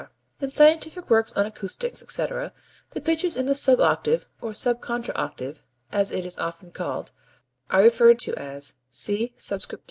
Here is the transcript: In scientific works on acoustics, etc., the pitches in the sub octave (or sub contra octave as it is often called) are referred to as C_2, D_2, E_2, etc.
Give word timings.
In 0.39 0.49
scientific 0.49 1.11
works 1.11 1.31
on 1.33 1.45
acoustics, 1.45 2.01
etc., 2.01 2.53
the 2.89 3.01
pitches 3.01 3.37
in 3.37 3.45
the 3.45 3.53
sub 3.53 3.79
octave 3.79 4.25
(or 4.41 4.51
sub 4.51 4.81
contra 4.81 5.13
octave 5.13 5.61
as 5.91 6.11
it 6.11 6.25
is 6.25 6.39
often 6.39 6.71
called) 6.71 7.11
are 7.69 7.83
referred 7.83 8.17
to 8.21 8.33
as 8.35 8.73
C_2, 8.91 9.33
D_2, 9.33 9.33
E_2, 9.33 9.53
etc. 9.53 9.79